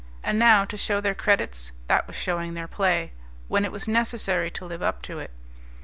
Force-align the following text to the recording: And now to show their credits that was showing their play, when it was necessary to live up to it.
And 0.23 0.39
now 0.39 0.65
to 0.65 0.75
show 0.77 0.99
their 0.99 1.13
credits 1.13 1.73
that 1.85 2.07
was 2.07 2.15
showing 2.15 2.55
their 2.55 2.67
play, 2.67 3.13
when 3.47 3.63
it 3.63 3.71
was 3.71 3.87
necessary 3.87 4.49
to 4.49 4.65
live 4.65 4.81
up 4.81 5.03
to 5.03 5.19
it. 5.19 5.29